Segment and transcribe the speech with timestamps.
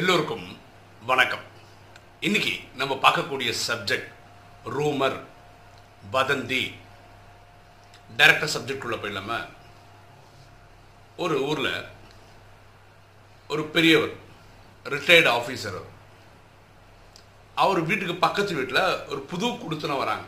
[0.00, 0.44] எல்லோருக்கும்
[1.06, 1.42] வணக்கம்.
[2.20, 4.12] இன்னைக்கு நம்ம பார்க்கக்கூடிய சப்ஜெக்ட்
[4.64, 5.16] ரூமர்
[6.12, 6.74] வதந்தி.
[8.16, 9.48] டைரக்டர் சப்ஜெக்ட் உள்ள போயிடலாம
[11.16, 11.84] ஒரு ஊரில்
[13.48, 14.14] ஒரு பெரியவர்
[14.84, 15.78] ரிட்டையர்டு ஆஃபீஸர்
[17.54, 20.26] அவர் வீட்டுக்கு பக்கத்து வீட்டில் ஒரு புது குடுத்தனம் வராங்க.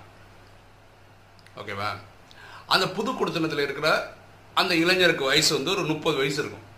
[1.57, 1.91] ஓகேவா
[2.67, 4.15] அந்த புது குடுத்தனத்தில் இருக்கிற
[4.55, 6.73] அந்த இளைஞருக்கு வயசு வந்து ஒரு முப்பது வயசு இருக்கும்.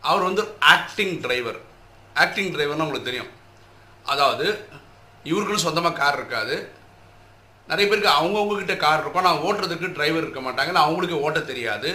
[0.00, 1.58] அவர் வந்து ஆக்டிங் டிரைவர்
[2.14, 3.30] ஆக்டிங் டிரைவர்னு உங்களுக்கு தெரியும்.
[4.04, 4.68] அதாவது
[5.24, 6.72] இவருக்குன்னு சொந்தமாக கார் இருக்காது.
[7.68, 9.22] நிறைய பேருக்கு அவங்கவுங்க கிட்ட கார் இருக்கும்.
[9.22, 10.72] நான் ஓட்டுறதுக்கு டிரைவர் இருக்க மாட்டாங்க.
[10.72, 11.90] அவங்களுக்கு ஓட்ட தெரியாது.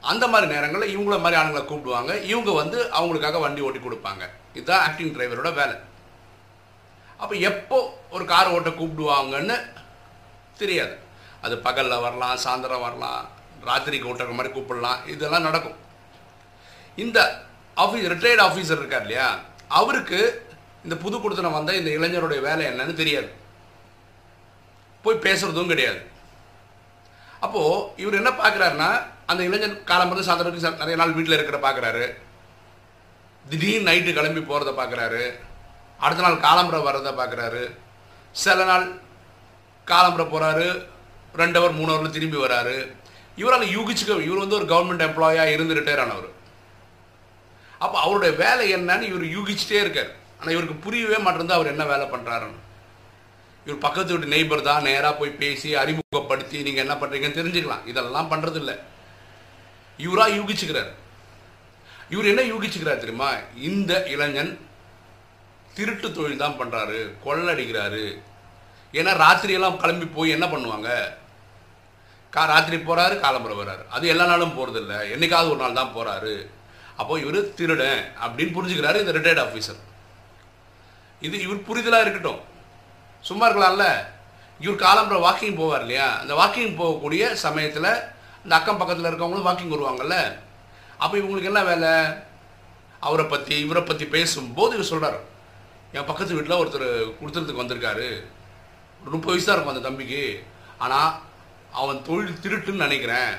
[0.00, 2.22] அந்த மாதிரி நேரங்களில் இவங்கள மாதிரி ஆளுங்களை கூப்பிடுவாங்க.
[2.22, 4.28] இவங்க வந்து அவங்களுக்காக வண்டி ஓட்டி கொடுப்பாங்க.
[4.54, 5.76] இதுதான் ஆக்டிங் டிரைவரோட வேலை.
[7.16, 9.56] அப்போ எப்போ ஒரு கார் ஓட்ட கூப்பிடுவாங்கன்னு
[10.58, 10.98] தெரியாது.
[11.42, 13.28] அது பகலில் வரலாம் சாயந்தரம் வரலாம்
[13.66, 15.08] ராத்திரிக்கு ஓட்டுற மாதிரி கூப்பிடலாம்.
[15.08, 15.88] இதெல்லாம் நடக்கும்.
[16.96, 17.46] இந்த
[17.76, 19.38] ஆஃபீஸ் ரிட்டையர்டு ஆஃபீஸர் இருக்கார் இல்லையா?
[19.68, 20.48] அவருக்கு
[20.84, 23.30] இந்த புது கொடுத்தனம் வந்த இந்த இளைஞருடைய வேலை என்னன்னு தெரியாது.
[25.02, 26.00] போய் பேசுறதும் கிடையாது.
[27.40, 32.14] அப்போது இவர் என்ன பார்க்குறாருன்னா அந்த இளைஞன் காலம்பரம் சாயந்தரம் நிறைய நாள் வீட்டில் இருக்கிற பார்க்குறாரு.
[33.48, 35.34] திடீர்னு நைட்டு கிளம்பி போகிறத பார்க்குறாரு.
[35.98, 37.70] அடுத்த நாள் காலம்புரை வர்றதை பார்க்குறாரு.
[38.32, 39.00] சில நாள்
[39.86, 40.86] காலம்புரை போகிறாரு
[41.34, 42.90] ரெண்டு ஹவர் மூணு ஹவரில் திரும்பி வராரு.
[43.36, 46.28] இவரால் யூகிச்சுக்க இவர் வந்து ஒரு கவர்மெண்ட் எம்ப்ளாயாக இருந்து ரிட்டையர் ஆனவர்.
[47.84, 50.10] அப்போ அவருடைய வேலை என்னன்னு இவர் யூகிச்சிட்டே இருக்கார்.
[50.38, 52.60] ஆனால் இவருக்கு புரியவே மாட்டேருந்து அவர் என்ன வேலை பண்ணுறாருன்னு
[53.66, 57.84] இவர் பக்கத்து வீட்டு நெய்பர் தான் நேராக போய் பேசி அறிமுகப்படுத்தி நீங்கள் என்ன பண்ணுறீங்கன்னு தெரிஞ்சுக்கலாம்.
[57.90, 58.72] இதெல்லாம் பண்ணுறதில்ல
[60.06, 60.90] இவராக யூகிச்சுக்கிறார்.
[62.14, 63.30] இவர் என்ன யூகிச்சுக்கிறார் தெரியுமா?
[63.68, 64.52] இந்த இளைஞன்
[65.76, 68.04] திருட்டு தொழில் தான் பண்ணுறாரு கொள்ளடிக்கிறாரு.
[68.98, 70.88] ஏன்னா ராத்திரியெல்லாம் கிளம்பி போய் என்ன பண்ணுவாங்க?
[72.34, 73.84] கா ராத்திரி போகிறாரு காலம்பரம் வர்றாரு.
[73.96, 76.34] அது எல்லா நாளும் போகிறதில்ல என்னைக்காவது ஒரு நாள் தான் போகிறாரு
[77.00, 79.80] அப்போ இவர் திருடன் அப்படின்னு புரிஞ்சுக்கிறாரு இந்த ரிட்டையர்ட் ஆஃபீஸர்
[81.26, 82.40] இது இவர் புரிதலாக இருக்கட்டும்.
[83.28, 83.86] சும்மா இருக்கலாம்ல.
[84.64, 86.06] இவர் காலம்புற வாக்கிங் போவார் இல்லையா?
[86.22, 87.88] அந்த வாக்கிங் போகக்கூடிய சமயத்தில்
[88.44, 90.16] இந்த அக்கம் பக்கத்தில் இருக்கவங்களும் வாக்கிங் வருவாங்கல்ல.
[91.02, 91.92] அப்போ இவங்களுக்கு என்ன வேலை?
[93.06, 95.20] அவரை பற்றி இவரை பற்றி பேசும்போது இவர் சொல்கிறார்
[95.96, 96.88] என் பக்கத்து வீட்டில் ஒருத்தர்
[97.20, 98.08] கொடுத்துறதுக்கு வந்திருக்காரு.
[99.00, 100.24] ஒரு முப்பது வயசு தான் இருக்கும் அந்த தம்பிக்கு.
[100.84, 101.10] ஆனால்
[101.80, 103.32] அவன் தொழில் திருட்டுன்னு நினைக்கிறேன்.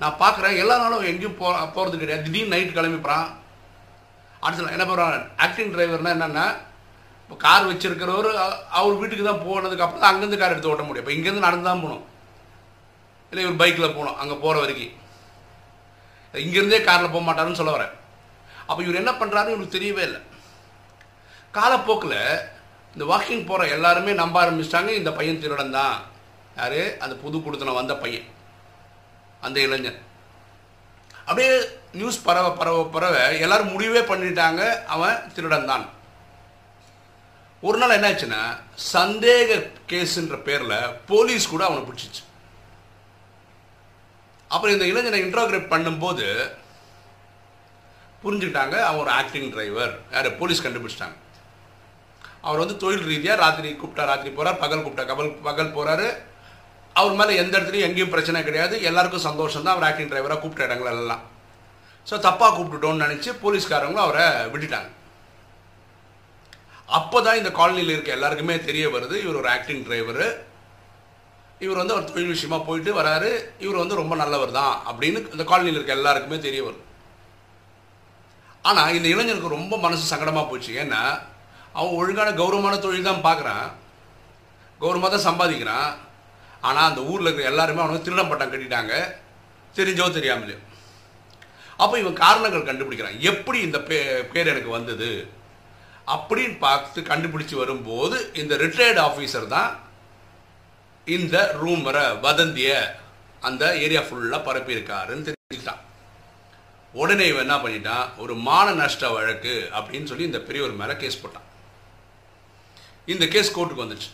[0.00, 2.24] நான் பார்க்குறேன் எல்லா நாளும் எங்கேயும் போ போகிறது கிடையாது.
[2.26, 3.28] திடீர்னு நைட் கிளம்பிப்பறான்.
[4.44, 6.46] அடுத்த என்ன பண்ணுறான் ஆக்டிங் டிரைவர்னால் என்னென்னா
[7.22, 8.28] இப்போ கார் வச்சுருக்கிறவர்
[8.78, 11.04] அவர் வீட்டுக்கு தான் போனதுக்கு அப்புறம் தான் அங்கேருந்து கார் எடுத்து ஓட்ட முடியும்.
[11.04, 12.04] இப்போ இங்கேருந்து நடந்து தான் போகணும்.
[13.30, 14.94] இல்லை இவர் பைக்கில் போகணும் அங்கே போகிற வரைக்கும்.
[16.34, 17.92] இங்கேருந்தே காரில் போக மாட்டாருன்னு சொல்ல வரேன்.
[18.68, 20.20] அப்போ இவர் என்ன பண்ணுறாருன்னு இவருக்கு தெரியவே இல்லை.
[21.58, 22.18] காலப்போக்கில்
[22.94, 25.96] இந்த வாக்கிங் போகிற எல்லாருமே நம்ப ஆரம்பிச்சிட்டாங்க இந்த பையன் திருடன் தான்.
[26.58, 26.80] யார்?
[27.04, 28.26] அந்த புது கொடுத்தன வந்த பையன்.
[29.46, 30.00] அந்த இளைஞன்.
[31.28, 31.50] அப்படியே
[31.98, 34.62] நியூஸ் பரவ பரவ பரவ எல்லாரும் முடிவே பண்ணிட்டாங்க.
[34.94, 35.84] அவன் திருடன் தான்
[37.66, 38.40] ஒரு நாள் என்னாச்சுன்னா
[38.94, 39.60] சந்தேக
[39.90, 40.76] கேஸுன்ற பேரில்
[41.10, 42.22] போலீஸ் கூட அவனை பிடிச்சிச்சு.
[44.54, 46.26] அப்புறம் இந்த இளைஞனை இன்ட்ரோகிரேட் பண்ணும்போது
[48.22, 50.28] புரிஞ்சுக்கிட்டாங்க அவன் ஒரு ஆக்டிங் டிரைவர் யார்?
[50.38, 51.18] போலீஸ் கண்டுபிடிச்சிட்டாங்க.
[52.46, 56.08] அவர் வந்து தொழில் ரீதியாக ராத்திரி கூப்பிட்டா ராத்திரி போகிறார் பகல் கூப்பிட்டா கபல் பகல் போகிறாரு
[56.98, 58.74] அவர் மேலே எந்த இடத்துலையும் எங்கேயும் பிரச்சனை கிடையாது.
[58.90, 61.22] எல்லாருக்கும் சந்தோஷம் தான் அவர் ஆக்டிங் டிரைவராக கூப்பிட்ட இடங்கள் எல்லாம்.
[62.08, 64.90] ஸோ தப்பாக கூப்பிட்டுட்டோன்னு நினச்சி போலீஸ்காரங்களும் அவரை விட்டுட்டாங்க.
[66.98, 70.28] அப்போ தான் இந்த காலனியில் இருக்க எல்லாருக்குமே தெரிய வருது இவர் ஒரு ஆக்டிங் டிரைவரு
[71.64, 73.30] இவர் வந்து அவர் தொழில் விஷயமாக போயிட்டு வராரு.
[73.64, 76.84] இவர் வந்து ரொம்ப நல்லவர் தான் அப்படின்னு இந்த காலனியில் இருக்க எல்லாருக்குமே தெரிய வருது.
[78.68, 80.72] ஆனால் இந்த இளைஞனுக்கு ரொம்ப மனசு சங்கடமாக போச்சு.
[80.82, 81.02] ஏன்னா
[81.78, 83.66] அவன் ஒழுங்கான கௌரவமான தொழில் தான் பார்க்குறான்.
[84.82, 85.90] கௌரவமாக தான் சம்பாதிக்கிறான்.
[86.60, 88.94] ஆனால் அந்த ஊரில் இருக்கிற எல்லாருமே அவனுக்கு திருடம் பட்டம் கட்டிட்டாங்க.
[89.76, 90.58] தெரிஞ்சோ தெரியாமலையோ
[91.76, 93.18] அப்போ இவன் காரணங்கள் கண்டுபிடிக்கிறான்.
[93.20, 93.98] எப்படி இந்த பே
[94.32, 95.10] பேர் எனக்கு வந்தது?
[96.14, 99.70] அப்படின்னு பார்த்து கண்டுபிடிச்சு வரும்போது இந்த ரிட்டையர்டு ஆஃபீஸர் தான்
[101.04, 102.70] இந்த ரூமரை வதந்திய
[103.40, 105.82] அந்த ஏரியா ஃபுல்லாக பரப்பியிருக்காருன்னு தெரிஞ்சுக்கிட்டான்.
[106.92, 108.18] உடனே இவன் என்ன பண்ணிட்டான்?
[108.18, 111.46] ஒரு மான நஷ்ட வழக்கு அப்படின்னு சொல்லி இந்த பெரியவர் மேலே கேஸ் போட்டான்.
[113.06, 114.10] இந்த கேஸ் கோர்ட்டுக்கு வந்துச்சு.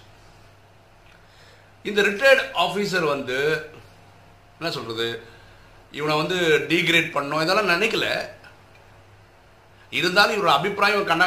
[1.84, 3.38] இந்த ரிட்டையர்டு ஆஃபீஸர் வந்து
[4.58, 5.08] என்ன சொல்கிறது
[5.94, 6.36] இவனை வந்து
[6.70, 8.06] டீக்ரேட் பண்ணோம் இதெல்லாம் நினைக்கல.
[9.92, 11.24] இருந்தாலும் இவரோட அபிப்பிராயம் கண்ட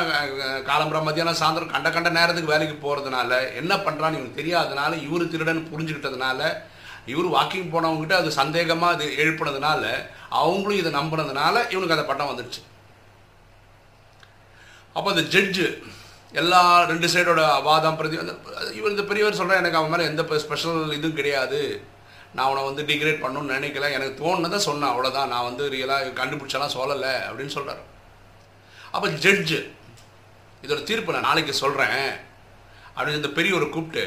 [0.69, 6.39] காலம்புற மத்தியானம் சாயந்தரம் கண்ட கண்ட நேரத்துக்கு வேலைக்கு போகிறதுனால என்ன பண்ணுறான்னு இவனுக்கு தெரியாதனால இவர் திருடன் புரிஞ்சுக்கிட்டதுனால
[7.05, 9.83] இவர் வாக்கிங் போனவங்ககிட்ட அது சந்தேகமாக அது எழுப்பினதுனால
[10.39, 12.61] அவங்களும் இதை நம்பினதுனால இவனுக்கு அந்த பட்டம் வந்துடுச்சு
[14.95, 15.67] அப்போ அந்த ஜட்ஜு
[16.41, 18.15] எல்லா ரெண்டு சைடோட வாதம் பிரதி
[18.77, 21.61] இவர் இந்த பெரியவர் சொல்கிறேன் எனக்கு அவன் மேலே எந்த ஸ்பெஷல் இதுவும் கிடையாது.
[22.33, 23.89] நான் அவனை வந்து டிகிரேட் பண்ணணும்னு நினைக்கல.
[23.97, 24.91] எனக்கு தோணுனதை சொன்னேன்.
[24.93, 27.83] அவ்வளோதான் நான் வந்து ரியலாக கண்டுபிடிச்சலாம் சொல்லலை அப்படின்னு சொல்கிறார்
[28.95, 29.59] அப்போ ஜட்ஜு
[30.65, 32.03] இதோட தீர்ப்பு நான் நாளைக்கு சொல்கிறேன்
[32.95, 34.05] அப்படின்னு இந்த பெரியவரை கூப்பிட்டு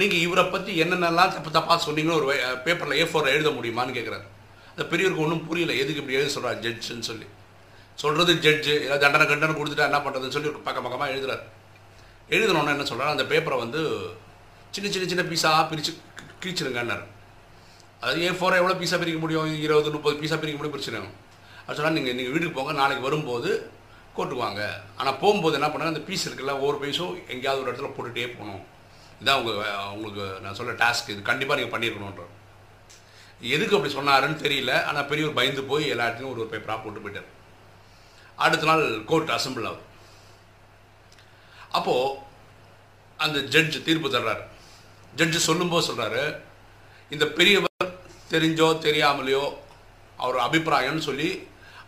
[0.00, 2.26] நீங்கள் இவரை பற்றி என்னென்னலாம் தப்பு தப்பாக சொன்னீங்கன்னு ஒரு
[2.66, 4.26] பேப்பரில் ஏ ஃபோரில் எழுத முடியுமான்னு கேட்குறாரு
[4.72, 5.72] அந்த பெரியவருக்கு ஒன்றும் புரியல.
[5.82, 7.26] எதுக்கு இப்படி எழுத சொல்கிறார் ஜட்ஜுன்னு சொல்லி.
[8.02, 11.44] சொல்கிறது ஜட்ஜு ஏதாவது தண்டனை கண்டனை கொடுத்துட்டா என்ன பண்ணுறதுன்னு சொல்லி பக்கம் பக்கமாக எழுதுறாரு.
[12.34, 13.80] எழுதணுன்னா என்ன சொல்கிறார் அந்த பேப்பரை வந்து
[14.74, 15.92] சின்ன சின்ன சின்ன பீஸாக பிரித்து
[16.42, 17.04] கிழிச்சிருங்கன்னாரு.
[18.06, 19.48] அது ஏ ஃபோரை எவ்வளோ பீஸாக பிரிக்க முடியும்?
[19.64, 21.00] இருபது முப்பது பீஸாக பிரிக்க முடியும் பிரச்சனை
[21.64, 23.48] அது சொன்னால் நீங்கள் நீங்கள் வீட்டுக்கு போங்க நாளைக்கு வரும்போது
[24.16, 24.62] கோர்ட்டுக்கு வாங்க.
[24.98, 28.62] ஆனால் போகும்போது என்ன பண்ணுங்கள் அந்த பீஸ் இருக்குல்ல ஒவ்வொரு பீஸும் எங்கேயாவது ஒரு இடத்துல போட்டுகிட்டே போகணும்.
[29.22, 29.58] இதான் உங்கள்
[29.94, 32.24] உங்களுக்கு நான் சொல்ல டாஸ்க் இது கண்டிப்பாக நீங்கள் பண்ணியிருக்கணுன்ற
[33.54, 34.72] எதுக்கு அப்படி சொன்னாருன்னு தெரியல.
[34.90, 37.28] ஆனால் பெரியவர் பயந்து போய் எல்லா இடத்துலையும் ஒரு பேப்பராக போட்டு போயிட்டார்.
[38.44, 39.84] அடுத்த நாள் கோர்ட் அசம்பிள் ஆகுது
[41.78, 42.16] அப்போது
[43.24, 44.42] அந்த ஜட்ஜ் தீர்ப்பு தர்றாரு.
[45.16, 46.24] ஜட்ஜு சொல்லும்போது சொல்கிறாரு
[47.14, 47.94] இந்த பெரியவர்
[48.32, 49.44] தெரிஞ்சோ தெரியாமலையோ
[50.16, 51.30] அவர் அபிப்பிராயம்னு சொல்லி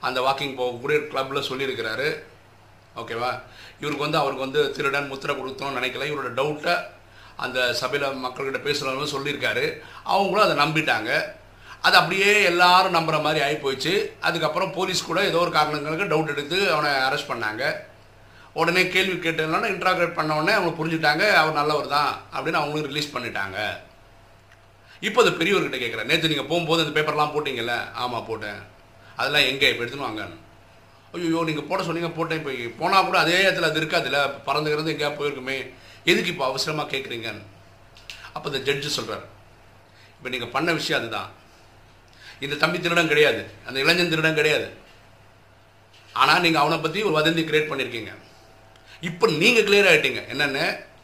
[0.07, 2.09] அந்த வாக்கிங் போகக்கூடிய கிளப்பில் சொல்லியிருக்கிறாரு.
[3.01, 3.31] ஓகேவா
[3.81, 6.09] இவருக்கு வந்து அவருக்கு வந்து திருடன் முத்திரை கொடுத்தோம்னு நினைக்கல.
[6.11, 6.75] இவரோட டவுட்டை
[7.45, 9.67] அந்த சபையில் மக்கள்கிட்ட பேசுகிறவங்க சொல்லியிருக்காரு.
[10.05, 11.11] அவங்களும் அதை நம்பிட்டாங்க.
[11.87, 13.93] அது அப்படியே எல்லாரும் நம்புகிற மாதிரி ஆகி போயிடுச்சு
[14.29, 17.63] அதுக்கப்புறம் போலீஸ் கூட ஏதோ ஒரு காரணங்களுக்கு டவுட் எடுத்து அவனை அரெஸ்ட் பண்ணாங்க.
[18.61, 23.59] உடனே கேள்வி கேட்டதுனால இன்ட்ராக்ரேட் பண்ண உடனே அவங்க புரிஞ்சுட்டாங்க அவர் நல்லவர் தான் அப்படின்னு அவங்களும் ரிலீஸ் பண்ணிட்டாங்க.
[25.09, 27.77] இப்போ அது பெரியவர்கிட்ட கேட்குறேன் நேற்று நீங்கள் போகும்போது அந்த பேப்பர்லாம் போட்டிங்கல்ல?
[28.03, 28.61] ஆமாம் போட்டேன்.
[29.19, 29.71] அதெல்லாம் எங்கே?
[29.73, 30.25] இப்போ எடுத்துன்னு வாங்க
[31.19, 32.41] ஐயோ நீங்கள் போட சொன்னீங்க போட்டேன்.
[32.41, 34.19] இப்போ போனால் கூட அதே இடத்துல அது இருக்காதுல்ல?
[34.49, 35.59] பறந்துக்கிறது எங்கேயா போயிருக்குமே.
[36.11, 37.45] எதுக்கு இப்போ அவசரமாக கேட்குறீங்கன்னு
[38.35, 39.25] அப்போ இந்த ஜட்ஜு சொல்கிறார்
[40.17, 41.31] இப்போ நீங்கள் பண்ண விஷயம் அதுதான்.
[42.45, 43.43] இந்த தம்பி திருடம் கிடையாது.
[43.67, 44.69] அந்த இளைஞன் திருடம் கிடையாது.
[46.21, 48.13] ஆனால் நீங்கள் அவனை பற்றி ஒரு வதந்தி கிரியேட் பண்ணியிருக்கீங்க
[49.09, 50.61] இப்போ நீங்கள் கிளியர் ஆகிட்டீங்க என்னென்ன?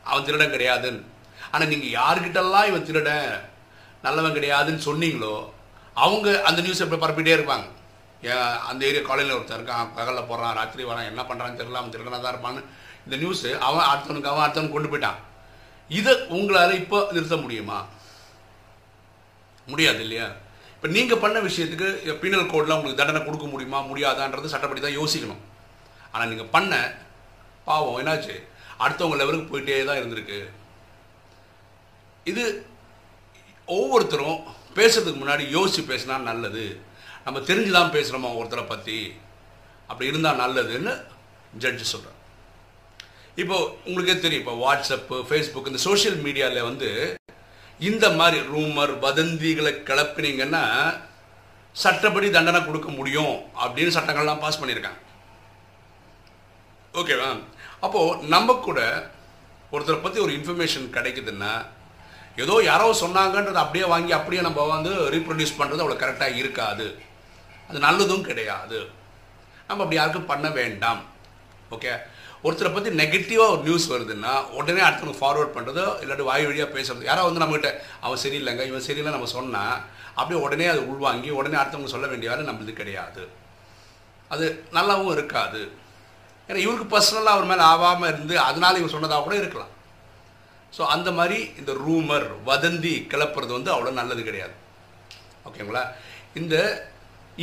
[0.09, 1.03] அவன் திருடன் கிடையாதுன்னு.
[1.53, 3.29] ஆனால் நீங்கள் யார்கிட்டலாம் இவன் திருடன்
[4.07, 5.35] நல்லவன் கிடையாதுன்னு சொன்னீங்களோ
[6.05, 7.67] அவங்க அந்த நியூஸ் எப்படி பரப்பிட்டே இருப்பாங்க.
[8.33, 12.21] ஏன் அந்த ஏரியா காலையில் ஒருத்தர் இருக்கான் பகலில் போகிறான் ராத்திரி வரான் என்ன பண்ணுறான்னு தெரியல அவன் திருடனாக
[12.25, 12.63] தான் இருப்பான்னு.
[13.05, 15.21] இந்த நியூஸு அவன் அடுத்தவனுக்கு அவன் அடுத்தவன் கொண்டு போயிட்டான்.
[15.99, 17.79] இதை உங்களால் இப்போ நிறுத்த முடியுமா?
[19.71, 20.29] முடியாது இல்லையா?
[20.77, 25.43] இப்போ நீங்கள் பண்ண விஷயத்துக்கு பீனல் கோடில் உங்களுக்கு தண்டனை கொடுக்க முடியுமா முடியாதான்றது சட்டப்படி தான் யோசிக்கணும்.
[26.13, 26.73] ஆனால் நீங்கள் பண்ண
[27.69, 28.35] பாவம் என்னாச்சு?
[28.85, 30.39] அடுத்தவங்க லெவலுக்கு போயிட்டே தான் இருந்திருக்கு.
[32.31, 32.45] இது
[33.69, 34.41] ஒவ்வொருத்தரும்
[34.79, 36.65] பேசுறதுக்கு முன்னாடி யோசித்து பேசினா நல்லது.
[37.27, 38.99] நம்ம தெரிஞ்சு தான் பேசுகிறோமா ஒருத்தரை பற்றி
[39.91, 40.93] அப்படி இருந்தால் நல்லதுன்னு
[41.63, 42.21] ஜட்ஜு சொல்கிறேன்
[43.43, 43.57] இப்போ
[43.87, 46.91] உங்களுக்கே தெரியும் இப்போ வாட்ஸ்அப்பு ஃபேஸ்புக் இந்த சோஷியல் மீடியாவில் வந்து
[47.79, 50.63] இந்த மாதிரி ரூமர் வதந்திகளை கிளப்பினீங்கன்னா
[51.83, 55.01] சட்டப்படி தண்டனை கொடுக்க முடியும் அப்படின்னு சட்டங்கள்லாம் பாஸ் பண்ணியிருக்காங்க.
[57.01, 57.31] ஓகேவா
[57.81, 58.81] அப்போது நம்ம கூட
[59.73, 61.53] ஒருத்தரை பற்றி ஒரு இன்ஃபர்மேஷன் கிடைக்குதுன்னா
[62.45, 66.87] ஏதோ யாரோ சொன்னாங்கன்றதை அப்படியே வாங்கி அப்படியே நம்ம வந்து ரீப்ரொடியூஸ் பண்ணுறது அவ்வளோ கரெக்டாக இருக்காது.
[67.69, 68.79] அது நல்லதும் கிடையாது.
[69.69, 71.03] நம்ம அப்படி யாருக்கும் பண்ண வேண்டாம்.
[71.75, 71.93] ஓகே
[72.47, 77.29] ஒருத்தரை பற்றி நெகட்டிவாக ஒரு நியூஸ் வருதுன்னா உடனே அடுத்தவங்க ஃபார்வர்ட் பண்ணுறதோ இல்லாட்டி வாய் வழியாக பேசுறது யாராவது
[77.29, 77.71] வந்து நம்மகிட்ட
[78.05, 79.79] அவன் சரியில்லைங்க இவன் சரியில்லை நம்ம சொன்னால்
[80.19, 83.23] அப்படியே உடனே அதை உள்வாங்கி உடனே அடுத்தவங்க சொல்ல வேண்டிய வேலை நம்மளுது கிடையாது.
[84.35, 84.45] அது
[84.77, 85.63] நல்லாவும் இருக்காது.
[86.49, 89.73] ஏன்னா இவருக்கு பர்சனலாக அவர் மேலே ஆகாமல் இருந்து அதனால இவன் சொன்னதாக கூட இருக்கலாம்.
[90.77, 94.55] ஸோ அந்த மாதிரி இந்த ரூமர் வதந்தி கிளப்புறது வந்து அவ்வளோ நல்லது கிடையாது.
[95.49, 95.85] ஓகேங்களா
[96.41, 96.57] இந்த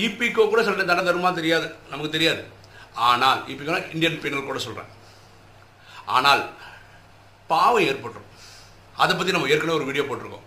[0.05, 2.43] இபிகோ கூட சொல்லிட்டு தன தருமா தெரியாது நமக்கு தெரியாது.
[2.93, 4.91] ஆனால் இப்போ இந்தியன் பீனல் கூட சொல்கிறேன்
[6.05, 6.43] ஆனால்
[7.47, 8.29] பாவம் ஏற்பட்டுரும்.
[9.03, 10.45] அதை பற்றி நம்ம ஏற்கனவே ஒரு வீடியோ போட்டிருக்கோம்.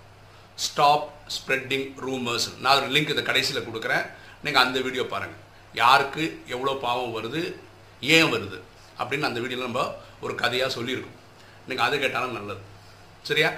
[0.66, 4.04] ஸ்டாப் ஸ்ப்ரெட்டிங் ரூமர்ஸ் நான் ஒரு லிங்க் இந்த கடைசியில் கொடுக்குறேன்.
[4.42, 7.42] நீங்கள் அந்த வீடியோ பாருங்கள் யாருக்கு எவ்வளோ பாவம் வருது
[8.00, 8.58] ஏன் வருது
[8.98, 11.18] அப்படின்னு அந்த வீடியோவில் நம்ம ஒரு கதையாக சொல்லியிருக்கோம்.
[11.68, 12.62] நீங்கள் அதை கேட்டாலும் நல்லது.
[13.22, 13.50] சரியா?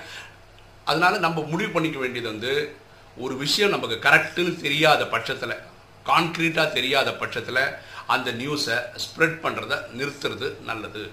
[0.85, 2.53] அதனால் நம்ம முடிவு பண்ணிக்க வேண்டியது வந்து
[3.17, 5.63] ஒரு விஷயம் நமக்கு கரெக்டுன்னு தெரியாத பட்சத்தில்
[6.05, 7.63] கான்க்ரீட்டாக தெரியாத பட்சத்தில்
[8.09, 11.11] அந்த நியூஸை ஸ்ப்ரெட் பண்ணுறத நிறுத்துறது நல்லது.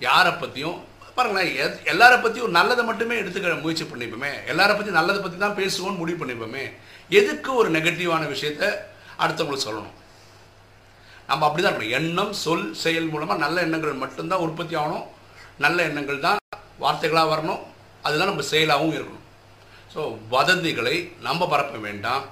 [0.00, 4.30] யாரை பற்றியும் பாருங்களேன் எத்- எல்லாரை பற்றியும் நல்லதை மட்டுமே எடுத்துக்க முயற்சி பண்ணிப்போமே.
[4.46, 6.72] எல்லாரை பற்றி நல்லதை பற்றி தான் பேசுவோம்னு முடிவு பண்ணிப்போமே.
[7.08, 8.74] எதுக்கு ஒரு நெகட்டிவான விஷயத்த
[9.18, 9.90] அடுத்தவங்களுக்கு சொல்லணும்?
[11.26, 11.90] நம்ம அப்படி தான் இருக்கணும்.
[11.90, 15.06] எண்ணம் சொல் செயல் மூலமாக நல்ல எண்ணங்கள் மட்டும்தான் உற்பத்தி ஆகணும்.
[15.58, 16.36] நல்ல எண்ணங்கள் தான்
[16.80, 17.60] வார்த்தைகளாக வரணும்.
[18.02, 19.18] அதுதான் நம்ம செயலாகவும் இருக்கணும்.
[19.94, 22.24] ஸோ வதந்திகளை நம்ம பரப்ப வேண்டாம்.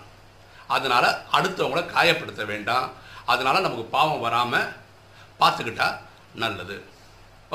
[0.67, 3.07] அதனால் அடுத்தவங்கள காயப்படுத்த வேண்டாம்.
[3.33, 4.69] அதனால் நமக்கு பாவம் வராமல்
[5.41, 5.89] பார்த்துக்கிட்டா
[6.45, 6.77] நல்லது.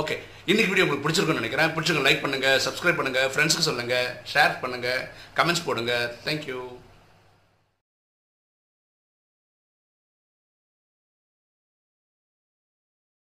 [0.01, 0.15] ஓகே
[0.51, 1.71] இன்றைக்கி வீடியோ உங்களுக்கு பிடிச்சிருக்குன்னு நினைக்கிறேன்.
[1.75, 5.01] பிடிச்சிருக்க லைக் பண்ணுங்கள் சப்ஸ்கிரைப் பண்ணுங்கள் ஃப்ரெண்ட்ஸுக்கு சொல்லுங்கள் ஷேர் பண்ணுங்கள்
[5.39, 5.93] கமெண்ட்ஸ் போடுங்க.
[6.25, 6.59] தேங்க்யூ